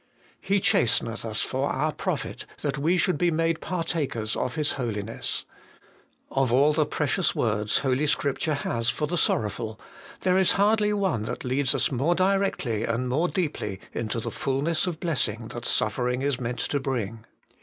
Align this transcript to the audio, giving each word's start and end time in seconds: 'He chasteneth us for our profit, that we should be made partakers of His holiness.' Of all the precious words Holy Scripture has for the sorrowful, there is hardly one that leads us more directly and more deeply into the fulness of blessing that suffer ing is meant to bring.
'He 0.51 0.59
chasteneth 0.59 1.23
us 1.25 1.41
for 1.41 1.69
our 1.69 1.91
profit, 1.93 2.47
that 2.61 2.79
we 2.79 2.97
should 2.97 3.19
be 3.19 3.29
made 3.29 3.61
partakers 3.61 4.35
of 4.35 4.55
His 4.55 4.71
holiness.' 4.71 5.45
Of 6.31 6.51
all 6.51 6.73
the 6.73 6.87
precious 6.87 7.35
words 7.35 7.77
Holy 7.77 8.07
Scripture 8.07 8.55
has 8.55 8.89
for 8.89 9.05
the 9.05 9.15
sorrowful, 9.15 9.79
there 10.21 10.39
is 10.39 10.53
hardly 10.53 10.91
one 10.91 11.25
that 11.25 11.45
leads 11.45 11.75
us 11.75 11.91
more 11.91 12.15
directly 12.15 12.83
and 12.83 13.09
more 13.09 13.27
deeply 13.27 13.79
into 13.93 14.19
the 14.19 14.31
fulness 14.31 14.87
of 14.87 14.99
blessing 14.99 15.49
that 15.49 15.65
suffer 15.65 16.09
ing 16.09 16.23
is 16.23 16.41
meant 16.41 16.57
to 16.61 16.79
bring. 16.79 17.23